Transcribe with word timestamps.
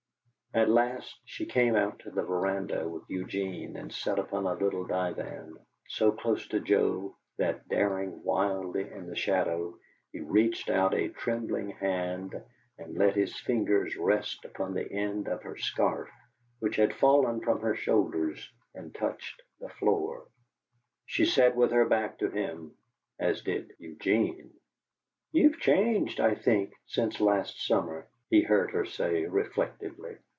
At 0.53 0.67
last 0.67 1.17
she 1.23 1.45
came 1.45 1.77
out 1.77 1.99
to 1.99 2.11
the 2.11 2.23
veranda 2.23 2.85
with 2.85 3.03
Eugene 3.09 3.77
and 3.77 3.89
sat 3.89 4.19
upon 4.19 4.45
a 4.45 4.53
little 4.53 4.85
divan, 4.85 5.55
so 5.87 6.11
close 6.11 6.45
to 6.49 6.59
Joe 6.59 7.15
that, 7.37 7.69
daring 7.69 8.21
wildly 8.21 8.91
in 8.91 9.07
the 9.07 9.15
shadow, 9.15 9.77
he 10.11 10.19
reached 10.19 10.69
out 10.69 10.93
a 10.93 11.07
trembling 11.07 11.69
hand 11.69 12.33
and 12.77 12.97
let 12.97 13.15
his 13.15 13.39
fingers 13.39 13.95
rest 13.95 14.43
upon 14.43 14.73
the 14.73 14.91
end 14.91 15.29
of 15.29 15.41
her 15.43 15.55
scarf, 15.55 16.09
which 16.59 16.75
had 16.75 16.93
fallen 16.95 17.39
from 17.39 17.61
her 17.61 17.75
shoulders 17.77 18.51
and 18.75 18.93
touched 18.93 19.41
the 19.61 19.69
floor. 19.69 20.27
She 21.05 21.23
sat 21.23 21.55
with 21.55 21.71
her 21.71 21.85
back 21.85 22.17
to 22.17 22.29
him, 22.29 22.75
as 23.17 23.41
did 23.41 23.71
Eugene. 23.79 24.51
"You 25.31 25.49
have 25.51 25.61
changed, 25.61 26.19
I 26.19 26.35
think, 26.35 26.73
since 26.87 27.21
last 27.21 27.65
summer," 27.65 28.09
he 28.29 28.41
heard 28.41 28.71
her 28.71 28.83
say, 28.83 29.23
reflectively. 29.23 30.17